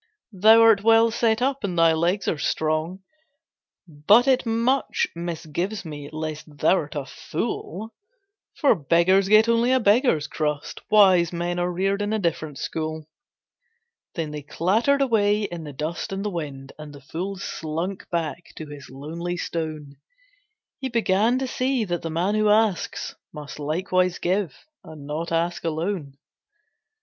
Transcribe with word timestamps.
"Thou 0.33 0.59
art 0.63 0.83
well 0.83 1.11
set 1.11 1.43
up, 1.43 1.63
and 1.63 1.77
thy 1.77 1.93
legs 1.93 2.27
are 2.27 2.39
strong, 2.39 3.03
But 3.87 4.27
it 4.27 4.47
much 4.47 5.05
misgives 5.15 5.85
me 5.85 6.09
lest 6.11 6.47
thou'rt 6.57 6.95
a 6.95 7.05
fool; 7.05 7.93
For 8.55 8.73
beggars 8.73 9.29
get 9.29 9.47
only 9.47 9.71
a 9.71 9.79
beggar's 9.79 10.25
crust, 10.25 10.81
Wise 10.89 11.31
men 11.31 11.59
are 11.59 11.71
reared 11.71 12.01
in 12.01 12.13
a 12.13 12.17
different 12.17 12.57
school." 12.57 13.05
Then 14.15 14.31
they 14.31 14.41
clattered 14.41 15.03
away 15.03 15.43
in 15.43 15.65
the 15.65 15.71
dust 15.73 16.11
and 16.11 16.25
the 16.25 16.31
wind, 16.31 16.71
And 16.79 16.95
the 16.95 17.01
fool 17.01 17.35
slunk 17.35 18.09
back 18.09 18.53
to 18.55 18.65
his 18.65 18.89
lonely 18.89 19.37
stone; 19.37 19.97
He 20.79 20.89
began 20.89 21.37
to 21.37 21.45
see 21.47 21.83
that 21.85 22.01
the 22.01 22.09
man 22.09 22.33
who 22.33 22.49
asks 22.49 23.13
Must 23.31 23.59
likewise 23.59 24.17
give 24.17 24.65
and 24.83 25.05
not 25.05 25.31
ask 25.31 25.63
alone. 25.63 26.17